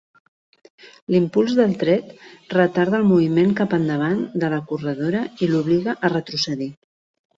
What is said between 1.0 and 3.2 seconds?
L'impuls del tret retarda el